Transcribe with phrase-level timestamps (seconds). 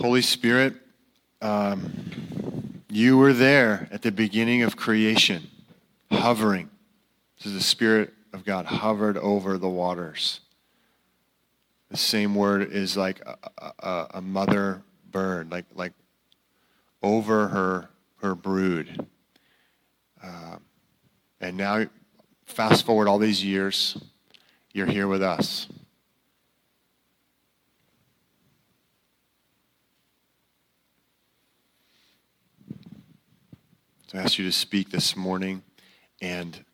[0.00, 0.76] Holy Spirit,
[1.42, 5.46] um, you were there at the beginning of creation,
[6.10, 6.70] hovering.
[7.36, 10.40] This is the Spirit of God hovered over the waters.
[11.90, 13.36] The same word is like a,
[13.80, 15.92] a, a mother bird, like, like
[17.02, 17.90] over her,
[18.22, 19.06] her brood.
[20.22, 20.56] Uh,
[21.42, 21.84] and now,
[22.46, 23.98] fast forward all these years,
[24.72, 25.68] you're here with us.
[34.12, 35.62] I ask you to speak this morning
[36.20, 36.64] and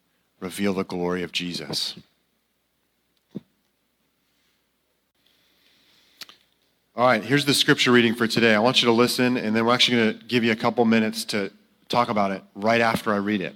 [0.40, 1.94] reveal the glory of Jesus.
[6.94, 8.54] All right, here's the scripture reading for today.
[8.54, 10.82] I want you to listen, and then we're actually going to give you a couple
[10.86, 11.52] minutes to
[11.90, 13.54] talk about it right after I read it.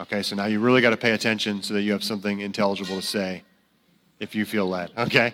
[0.00, 2.96] Okay, so now you really got to pay attention so that you have something intelligible
[2.96, 3.44] to say
[4.18, 4.90] if you feel led.
[4.98, 5.32] Okay?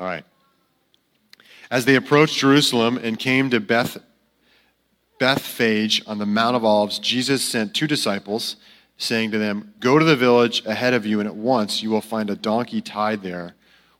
[0.00, 0.24] All right.
[1.70, 3.98] As they approached Jerusalem and came to Beth
[5.20, 8.56] Bethphage on the Mount of Olives, Jesus sent two disciples,
[8.96, 12.00] saying to them, Go to the village ahead of you, and at once you will
[12.00, 13.54] find a donkey tied there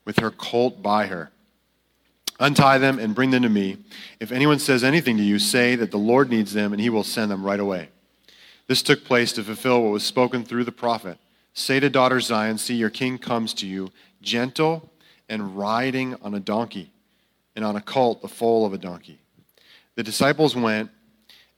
[0.07, 1.31] with her colt by her.
[2.41, 3.77] Untie them and bring them to me.
[4.19, 7.05] If anyone says anything to you, say that the Lord needs them, and he will
[7.05, 7.91] send them right away.
[8.67, 11.19] This took place to fulfill what was spoken through the prophet.
[11.53, 13.91] Say to daughter Zion, See, your king comes to you,
[14.23, 14.91] gentle
[15.29, 16.93] and riding on a donkey,
[17.55, 19.19] and on a colt, the foal of a donkey.
[19.97, 20.91] The disciples went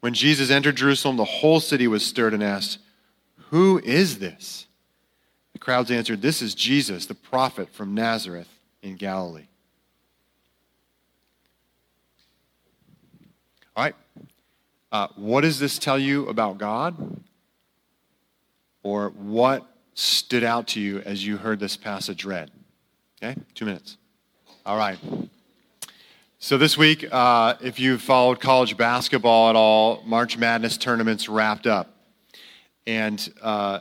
[0.00, 2.78] When Jesus entered Jerusalem, the whole city was stirred and asked,
[3.50, 4.66] Who is this?
[5.52, 8.48] The crowds answered, This is Jesus, the prophet from Nazareth
[8.82, 9.46] in Galilee.
[13.74, 13.94] All right.
[14.92, 17.20] Uh, what does this tell you about God?
[18.82, 22.50] Or what stood out to you as you heard this passage read?
[23.22, 23.96] Okay, two minutes.
[24.64, 24.98] All right.
[26.38, 31.66] So, this week, uh, if you've followed college basketball at all, March Madness tournaments wrapped
[31.66, 31.96] up.
[32.86, 33.78] And uh,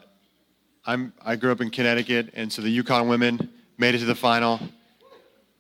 [0.86, 4.16] I'm, I grew up in Connecticut, and so the UConn women made it to the
[4.16, 4.62] final.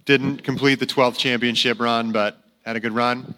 [0.05, 3.35] Didn't complete the 12th championship run, but had a good run.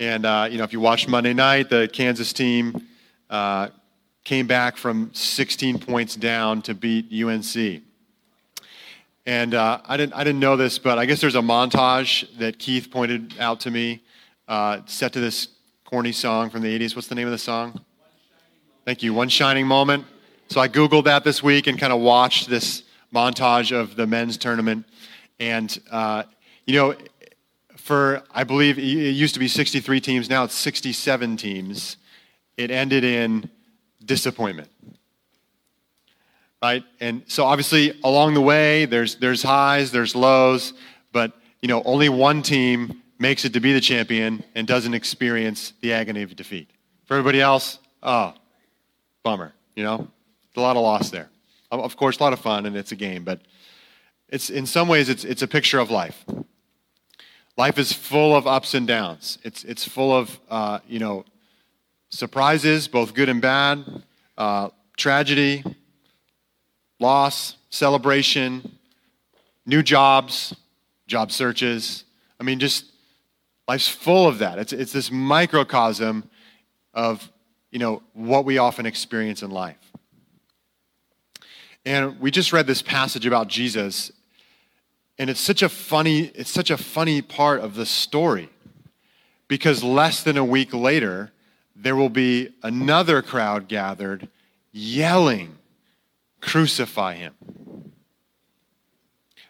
[0.00, 2.80] And, uh, you know, if you watched Monday night, the Kansas team
[3.28, 3.68] uh,
[4.24, 7.82] came back from 16 points down to beat UNC.
[9.26, 12.60] And uh, I, didn't, I didn't know this, but I guess there's a montage that
[12.60, 14.04] Keith pointed out to me
[14.46, 15.48] uh, set to this
[15.84, 16.94] corny song from the 80s.
[16.94, 17.80] What's the name of the song?
[18.84, 19.12] Thank you.
[19.12, 20.04] One Shining Moment.
[20.48, 24.36] So I Googled that this week and kind of watched this montage of the men's
[24.36, 24.86] tournament.
[25.40, 26.22] And, uh,
[26.64, 26.94] you know,
[27.76, 31.96] for, I believe it used to be 63 teams, now it's 67 teams.
[32.56, 33.50] It ended in
[34.04, 34.70] disappointment
[36.62, 36.84] right?
[37.00, 40.72] And so obviously along the way, there's there's highs, there's lows,
[41.12, 45.72] but you know only one team makes it to be the champion and doesn't experience
[45.80, 46.68] the agony of defeat.
[47.06, 48.34] For everybody else, oh,
[49.22, 49.52] bummer.
[49.74, 50.08] You know,
[50.48, 51.28] it's a lot of loss there.
[51.70, 53.40] Of course, a lot of fun and it's a game, but
[54.28, 56.24] it's in some ways it's it's a picture of life.
[57.56, 59.38] Life is full of ups and downs.
[59.42, 61.24] It's it's full of uh, you know
[62.10, 63.84] surprises, both good and bad,
[64.38, 65.64] uh, tragedy,
[66.98, 68.78] loss, celebration,
[69.64, 70.54] new jobs,
[71.06, 72.04] job searches.
[72.40, 72.86] I mean, just
[73.68, 74.58] life's full of that.
[74.58, 76.28] It's, it's this microcosm
[76.94, 77.30] of,
[77.70, 79.76] you know, what we often experience in life.
[81.84, 84.10] And we just read this passage about Jesus,
[85.18, 88.48] and it's such a funny, it's such a funny part of the story.
[89.46, 91.30] Because less than a week later,
[91.76, 94.28] there will be another crowd gathered
[94.72, 95.55] yelling
[96.46, 97.34] crucify him.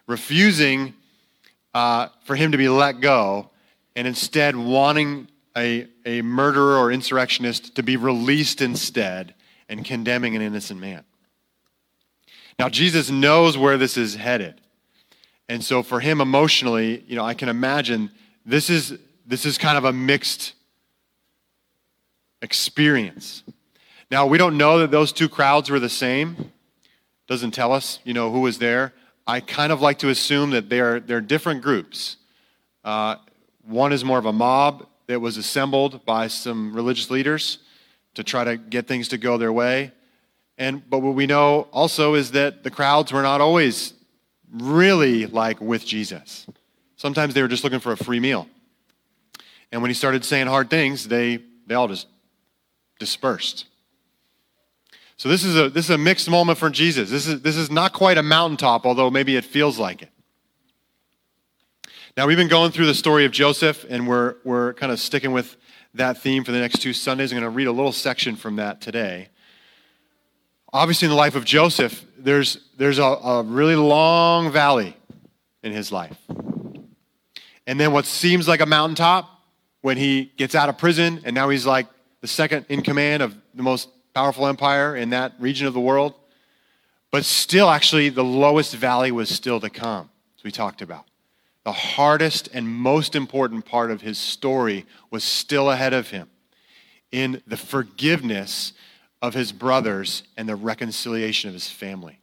[0.06, 0.94] Refusing
[1.74, 3.50] uh, for him to be let go,
[3.94, 9.34] and instead wanting a, a murderer or insurrectionist to be released instead
[9.68, 11.04] and condemning an innocent man.
[12.58, 14.60] Now, Jesus knows where this is headed.
[15.48, 18.10] And so for him emotionally, you know, I can imagine
[18.44, 20.54] this is this is kind of a mixed
[22.42, 23.42] experience.
[24.10, 26.52] Now, we don't know that those two crowds were the same
[27.26, 28.92] doesn't tell us, you know, who was there.
[29.26, 32.16] I kind of like to assume that they're, they're different groups.
[32.84, 33.16] Uh,
[33.62, 37.58] one is more of a mob, that was assembled by some religious leaders
[38.14, 39.92] to try to get things to go their way.
[40.58, 43.92] And but what we know also is that the crowds were not always
[44.50, 46.46] really like with Jesus.
[46.96, 48.48] Sometimes they were just looking for a free meal.
[49.70, 52.06] And when he started saying hard things, they, they all just
[52.98, 53.66] dispersed.
[55.18, 57.10] So this is a this is a mixed moment for Jesus.
[57.10, 60.10] This is this is not quite a mountaintop, although maybe it feels like it.
[62.16, 65.32] Now we've been going through the story of Joseph, and we're we're kind of sticking
[65.32, 65.56] with
[65.94, 67.32] that theme for the next two Sundays.
[67.32, 69.28] I'm going to read a little section from that today.
[70.72, 74.94] Obviously, in the life of Joseph, there's there's a, a really long valley
[75.62, 76.18] in his life.
[77.66, 79.30] And then what seems like a mountaintop
[79.80, 81.86] when he gets out of prison, and now he's like
[82.20, 86.14] the second in command of the most powerful empire in that region of the world.
[87.10, 90.08] But still, actually, the lowest valley was still to come,
[90.38, 91.04] as we talked about.
[91.64, 96.30] The hardest and most important part of his story was still ahead of him
[97.12, 98.72] in the forgiveness
[99.20, 102.18] of his brothers and the reconciliation of his family.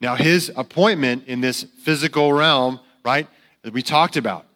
[0.00, 3.26] Now, his appointment in this physical realm, right,
[3.62, 4.46] that we talked about,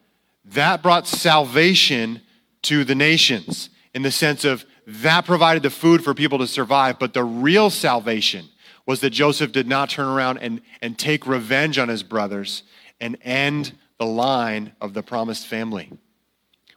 [0.45, 2.21] that brought salvation
[2.63, 6.99] to the nations in the sense of that provided the food for people to survive.
[6.99, 8.47] But the real salvation
[8.87, 12.63] was that Joseph did not turn around and, and take revenge on his brothers
[13.01, 15.91] and end the line of the promised family,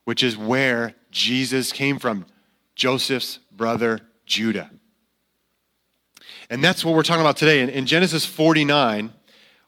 [0.06, 2.26] which is where Jesus came from
[2.76, 4.72] Joseph's brother Judah.
[6.50, 7.62] And that's what we're talking about today.
[7.62, 9.14] In, in Genesis 49,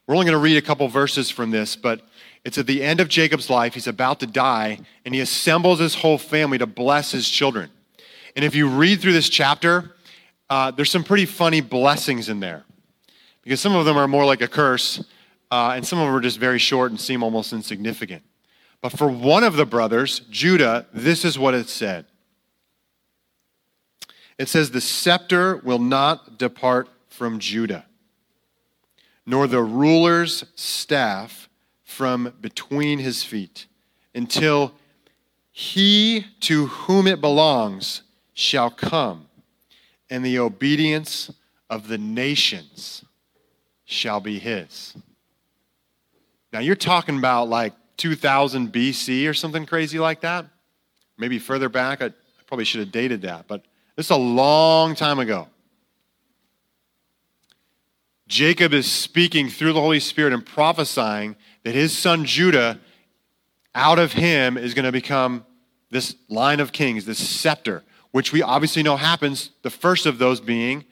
[0.06, 2.00] we're only going to read a couple verses from this, but
[2.44, 3.74] it's at the end of Jacob's life.
[3.74, 7.70] He's about to die, and he assembles his whole family to bless his children.
[8.34, 9.96] And if you read through this chapter,
[10.48, 12.64] uh, there's some pretty funny blessings in there
[13.42, 15.04] because some of them are more like a curse,
[15.50, 18.22] uh, and some of them are just very short and seem almost insignificant.
[18.80, 22.06] But for one of the brothers, Judah, this is what it said
[24.38, 27.86] it says, The scepter will not depart from Judah,
[29.26, 31.48] nor the ruler's staff
[31.84, 33.66] from between his feet,
[34.14, 34.72] until
[35.50, 38.02] he to whom it belongs
[38.42, 39.28] shall come,
[40.10, 41.30] and the obedience
[41.70, 43.04] of the nations
[43.84, 44.94] shall be his.
[46.52, 50.46] Now, you're talking about like 2000 BC or something crazy like that.
[51.16, 52.02] Maybe further back.
[52.02, 52.12] I, I
[52.46, 53.64] probably should have dated that, but
[53.96, 55.48] this is a long time ago.
[58.28, 62.80] Jacob is speaking through the Holy Spirit and prophesying that his son Judah,
[63.74, 65.44] out of him, is going to become
[65.90, 70.40] this line of kings, this scepter which we obviously know happens, the first of those
[70.40, 70.84] being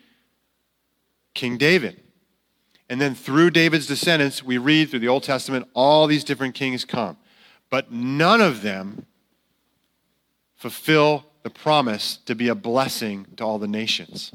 [1.34, 2.02] King David.
[2.88, 6.84] And then through David's descendants, we read through the Old Testament, all these different kings
[6.84, 7.16] come.
[7.68, 9.06] But none of them
[10.56, 14.32] fulfill the promise to be a blessing to all the nations.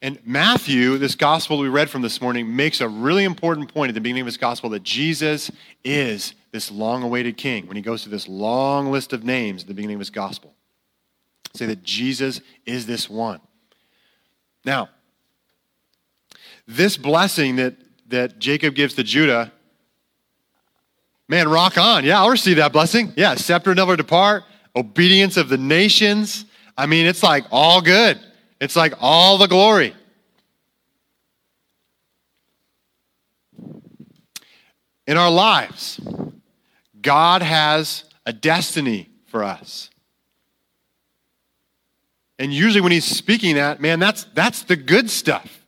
[0.00, 3.94] And Matthew, this gospel we read from this morning, makes a really important point at
[3.94, 5.50] the beginning of his gospel that Jesus
[5.82, 9.68] is this long awaited king when he goes through this long list of names at
[9.68, 10.54] the beginning of his gospel
[11.54, 13.40] say that Jesus is this one.
[14.64, 14.88] Now,
[16.66, 17.76] this blessing that,
[18.08, 19.52] that Jacob gives to Judah,
[21.28, 22.04] man, rock on.
[22.04, 23.12] Yeah, I'll receive that blessing.
[23.16, 26.44] Yeah, scepter never depart, obedience of the nations.
[26.76, 28.18] I mean, it's like all good,
[28.60, 29.94] it's like all the glory.
[35.06, 36.00] In our lives,
[37.00, 39.90] God has a destiny for us.
[42.38, 45.64] And usually when he's speaking that, man, that's that's the good stuff.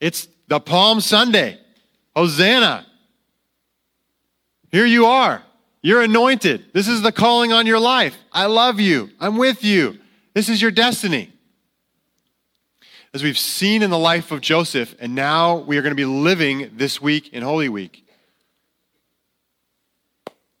[0.00, 1.58] It's the Palm Sunday.
[2.14, 2.86] Hosanna.
[4.72, 5.42] Here you are.
[5.82, 6.72] You're anointed.
[6.72, 8.16] This is the calling on your life.
[8.32, 9.10] I love you.
[9.20, 9.98] I'm with you.
[10.34, 11.32] This is your destiny.
[13.14, 16.04] As we've seen in the life of Joseph, and now we are going to be
[16.04, 18.06] living this week in Holy Week.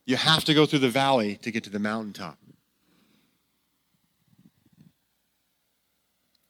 [0.06, 2.38] You have to go through the valley to get to the mountaintop.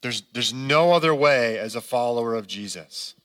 [0.06, 3.16] There's, there's no other way as a follower of Jesus.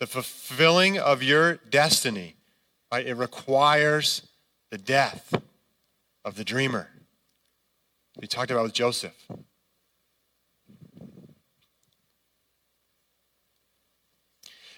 [0.00, 2.34] The fulfilling of your destiny,
[2.90, 4.26] right, it requires
[4.72, 5.32] the death
[6.24, 6.88] of the dreamer.
[8.20, 9.14] We talked about with Joseph.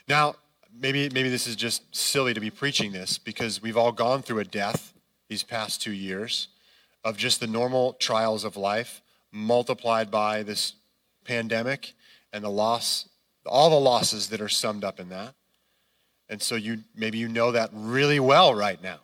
[0.07, 0.35] Now,
[0.79, 4.41] maybe, maybe this is just silly to be preaching this because we've all gone through
[4.41, 4.93] a death
[5.31, 6.49] these past two years
[7.03, 9.01] of just the normal trials of life
[9.33, 10.75] multiplied by this
[11.25, 11.93] pandemic
[12.33, 13.09] and the loss,
[13.47, 15.35] all the losses that are summed up in that.
[16.29, 19.01] And so you maybe you know that really well right now.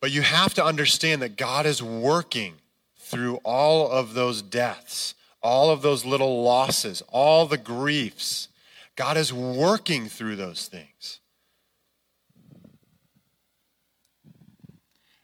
[0.00, 2.54] But you have to understand that God is working
[2.98, 8.48] through all of those deaths, all of those little losses, all the griefs.
[8.96, 11.20] God is working through those things.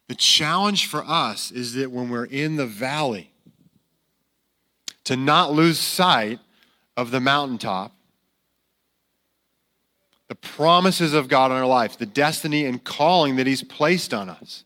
[0.09, 3.31] The challenge for us is that when we're in the valley,
[5.05, 6.41] to not lose sight
[6.97, 7.95] of the mountaintop,
[10.29, 14.29] the promises of God in our life, the destiny and calling that He's placed on
[14.29, 14.65] us.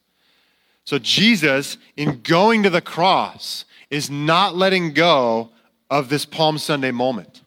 [0.84, 5.50] So, Jesus, in going to the cross, is not letting go
[5.90, 7.42] of this Palm Sunday moment.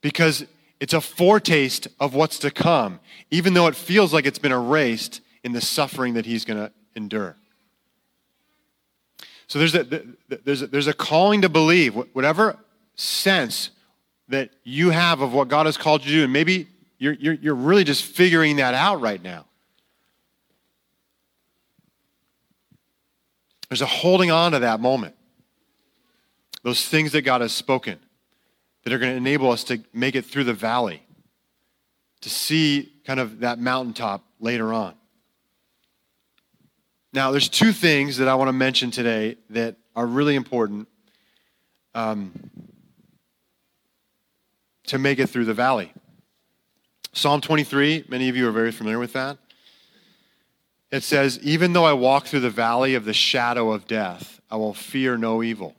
[0.00, 0.44] Because
[0.80, 2.98] it's a foretaste of what's to come,
[3.30, 6.72] even though it feels like it's been erased in the suffering that he's going to
[6.96, 7.36] endure.
[9.46, 9.84] So there's a,
[10.44, 12.58] there's, a, there's a calling to believe, whatever
[12.96, 13.70] sense
[14.28, 16.66] that you have of what God has called you to do, and maybe
[16.98, 19.44] you're, you're, you're really just figuring that out right now.
[23.68, 25.14] There's a holding on to that moment.
[26.62, 27.98] Those things that God has spoken
[28.84, 31.02] that are going to enable us to make it through the valley,
[32.22, 34.94] to see kind of that mountaintop later on.
[37.14, 40.88] Now, there's two things that I want to mention today that are really important
[41.94, 42.32] um,
[44.88, 45.92] to make it through the valley.
[47.12, 49.38] Psalm 23, many of you are very familiar with that.
[50.90, 54.56] It says, Even though I walk through the valley of the shadow of death, I
[54.56, 55.76] will fear no evil.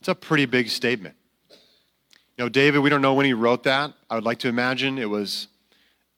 [0.00, 1.14] It's a pretty big statement.
[2.38, 3.92] You know, David, we don't know when he wrote that.
[4.08, 5.48] I would like to imagine it was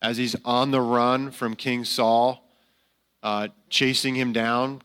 [0.00, 2.45] as he's on the run from King Saul,
[3.26, 4.80] uh, chasing him down,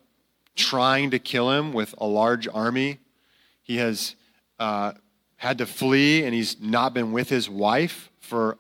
[0.55, 2.98] trying to kill him with a large army.
[3.62, 4.15] He has
[4.57, 4.93] uh,
[5.36, 8.57] had to flee, and he's not been with his wife for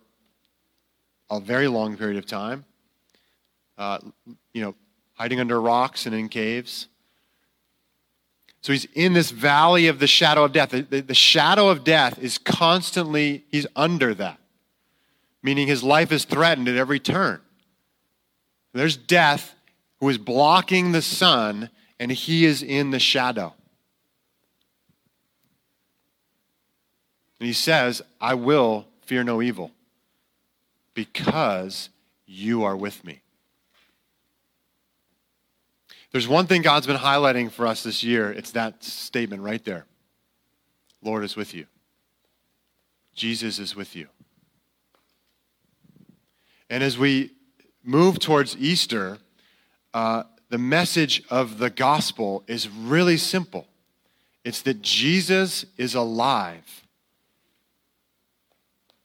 [1.31, 2.63] a very long period of time.
[3.75, 3.97] Uh,
[4.53, 4.75] you know,
[5.13, 6.87] hiding under rocks and in caves.
[8.61, 10.69] So he's in this valley of the shadow of death.
[10.69, 14.37] The, the, the, shadow of death is constantly, he's under that,
[15.41, 17.41] meaning his life is threatened at every turn.
[18.73, 19.55] There's death
[20.01, 23.53] who is blocking the sun, and he is in the shadow.
[27.39, 29.71] And he says, I will fear no evil
[30.95, 31.89] because
[32.25, 33.21] you are with me.
[36.11, 38.31] There's one thing God's been highlighting for us this year.
[38.31, 39.85] It's that statement right there
[41.03, 41.67] Lord is with you,
[43.13, 44.07] Jesus is with you.
[46.71, 47.33] And as we
[47.83, 49.19] move towards Easter,
[49.93, 53.67] uh, the message of the gospel is really simple
[54.43, 56.87] it's that Jesus is alive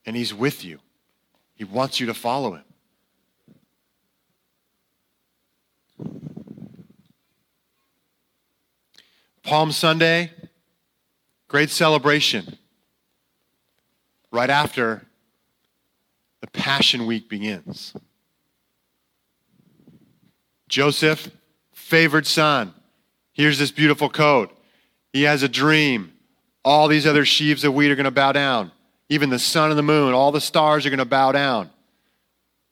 [0.07, 0.79] and he's with you,
[1.55, 2.63] he wants you to follow him.
[9.43, 10.33] Palm Sunday,
[11.49, 12.57] great celebration.
[14.33, 15.07] Right after
[16.41, 17.95] the Passion Week begins.
[20.77, 21.31] Joseph,
[21.73, 22.75] favored son.
[23.33, 24.55] Here's this beautiful coat.
[25.11, 26.13] He has a dream.
[26.67, 28.73] All these other sheaves of wheat are going to bow down.
[29.09, 31.71] Even the sun and the moon, all the stars are going to bow down.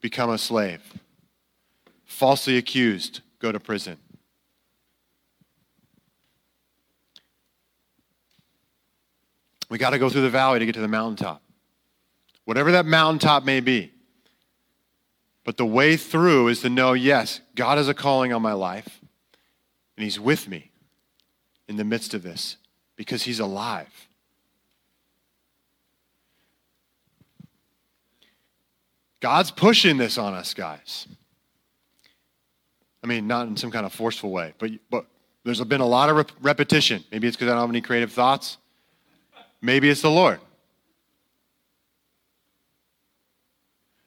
[0.02, 0.82] Become a slave.
[2.04, 3.96] Falsely accused, go to prison.
[9.70, 11.40] We got to go through the valley to get to the mountaintop.
[12.44, 13.93] Whatever that mountaintop may be.
[15.44, 19.00] But the way through is to know yes, God has a calling on my life,
[19.96, 20.70] and He's with me
[21.68, 22.56] in the midst of this
[22.96, 24.08] because He's alive.
[29.20, 31.06] God's pushing this on us, guys.
[33.02, 35.06] I mean, not in some kind of forceful way, but, but
[35.44, 37.04] there's been a lot of rep- repetition.
[37.12, 38.56] Maybe it's because I don't have any creative thoughts.
[39.60, 40.40] Maybe it's the Lord.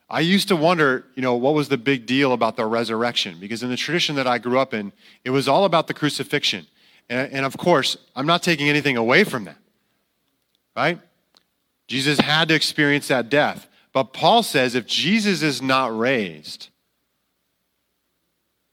[0.09, 3.37] I used to wonder, you know, what was the big deal about the resurrection?
[3.39, 4.93] Because in the tradition that I grew up in,
[5.25, 6.65] it was all about the crucifixion.
[7.09, 9.57] And, and of course, I'm not taking anything away from that,
[10.75, 10.99] right?
[11.87, 13.67] Jesus had to experience that death.
[13.91, 16.69] But Paul says if Jesus is not raised,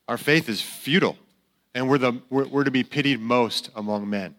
[0.06, 1.16] our faith is futile,
[1.74, 4.34] and we're, the, we're, we're to be pitied most among men.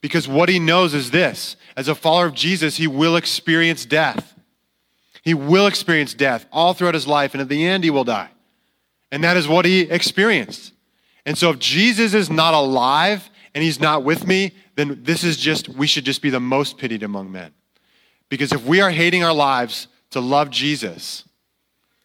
[0.00, 4.34] Because what he knows is this as a follower of Jesus, he will experience death.
[5.26, 8.30] He will experience death all throughout his life, and at the end, he will die.
[9.10, 10.72] And that is what he experienced.
[11.26, 15.36] And so, if Jesus is not alive and he's not with me, then this is
[15.36, 17.52] just, we should just be the most pitied among men.
[18.28, 21.24] Because if we are hating our lives to love Jesus,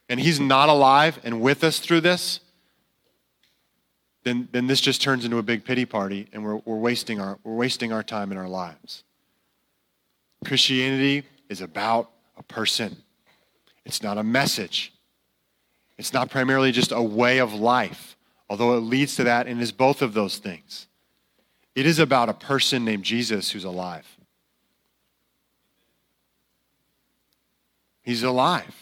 [0.09, 2.39] and he's not alive and with us through this,
[4.23, 7.37] then, then this just turns into a big pity party and we're, we're, wasting our,
[7.43, 9.03] we're wasting our time in our lives.
[10.43, 12.97] Christianity is about a person,
[13.85, 14.93] it's not a message.
[15.97, 18.17] It's not primarily just a way of life,
[18.49, 20.87] although it leads to that and is both of those things.
[21.75, 24.07] It is about a person named Jesus who's alive.
[28.01, 28.75] He's alive.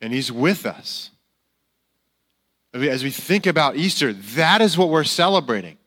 [0.00, 1.10] And he's with us.
[2.74, 5.78] As we think about Easter, that is what we're celebrating.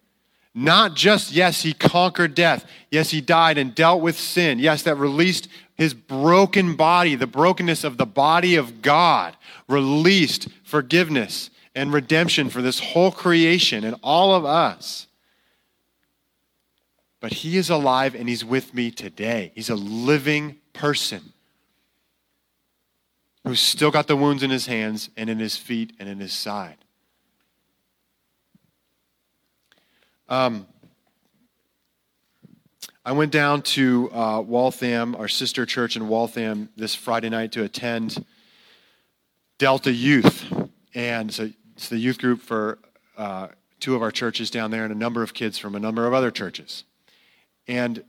[0.54, 2.66] Not just, yes, he conquered death.
[2.90, 4.58] Yes, he died and dealt with sin.
[4.58, 9.36] Yes, that released his broken body, the brokenness of the body of God,
[9.68, 15.08] released forgiveness and redemption for this whole creation and all of us.
[17.20, 19.52] But he is alive and he's with me today.
[19.56, 21.34] He's a living person
[23.44, 26.34] who's still got the wounds in his hands and in his feet and in his
[26.34, 26.78] side.
[30.28, 30.68] Um,
[33.08, 37.62] I went down to uh, Waltham, our sister church in Waltham, this Friday night to
[37.62, 38.26] attend
[39.60, 40.52] Delta Youth.
[40.96, 42.80] And so it's the youth group for
[43.16, 46.08] uh, two of our churches down there and a number of kids from a number
[46.08, 46.84] of other churches.
[47.68, 48.04] And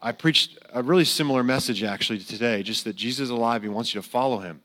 [0.00, 3.62] I preached a really similar message actually today, just that Jesus is alive.
[3.62, 4.60] He wants you to follow him.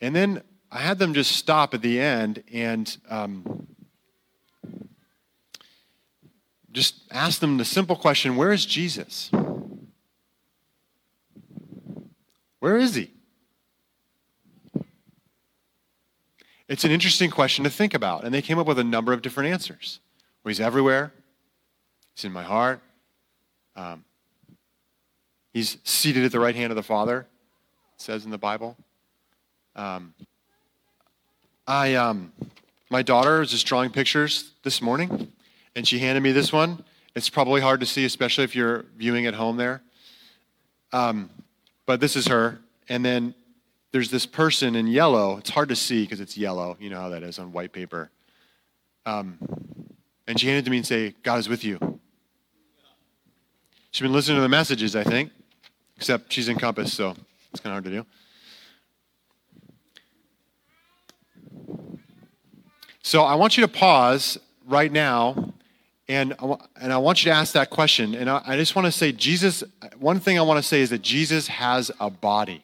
[0.00, 3.66] And then I had them just stop at the end and um,
[6.76, 9.30] just ask them the simple question where is Jesus?
[12.60, 13.10] Where is he?
[16.68, 18.24] It's an interesting question to think about.
[18.24, 20.00] And they came up with a number of different answers.
[20.44, 21.14] Well, he's everywhere,
[22.14, 22.80] he's in my heart,
[23.74, 24.04] um,
[25.54, 28.76] he's seated at the right hand of the Father, it says in the Bible.
[29.74, 30.12] Um,
[31.66, 32.32] I, um,
[32.90, 35.32] my daughter was just drawing pictures this morning,
[35.76, 36.82] and she handed me this one.
[37.14, 39.82] It's probably hard to see, especially if you're viewing at home there.
[40.92, 41.30] Um,
[41.84, 42.58] but this is her.
[42.88, 43.34] And then
[43.92, 45.36] there's this person in yellow.
[45.36, 46.76] It's hard to see because it's yellow.
[46.80, 48.10] You know how that is on white paper.
[49.04, 49.38] Um,
[50.26, 52.00] and she handed to me and say, God is with you.
[53.90, 55.30] She's been listening to the messages, I think,
[55.96, 57.14] except she's in Compass, so
[57.50, 58.06] it's kind of hard to do.
[63.02, 64.36] So I want you to pause
[64.66, 65.54] right now
[66.08, 66.34] and,
[66.80, 68.14] and I want you to ask that question.
[68.14, 69.64] And I, I just want to say, Jesus,
[69.98, 72.62] one thing I want to say is that Jesus has a body.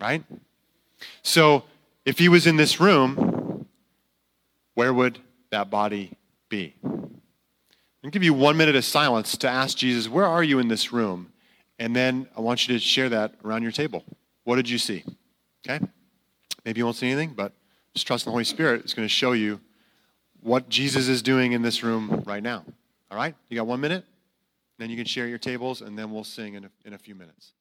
[0.00, 0.24] Right?
[1.22, 1.64] So
[2.04, 3.66] if he was in this room,
[4.74, 5.18] where would
[5.50, 6.16] that body
[6.48, 6.74] be?
[8.02, 10.92] I'll give you one minute of silence to ask Jesus, where are you in this
[10.92, 11.32] room?
[11.78, 14.04] And then I want you to share that around your table.
[14.44, 15.04] What did you see?
[15.68, 15.84] Okay?
[16.64, 17.52] Maybe you won't see anything, but
[17.94, 18.82] just trust the Holy Spirit.
[18.84, 19.60] It's going to show you
[20.42, 22.64] what Jesus is doing in this room right now.
[23.10, 23.34] All right?
[23.48, 24.04] You got one minute?
[24.78, 27.14] Then you can share your tables, and then we'll sing in a, in a few
[27.14, 27.52] minutes.